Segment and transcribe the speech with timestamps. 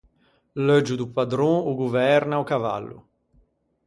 [0.65, 2.97] L’euggio do padron o governa o cavallo.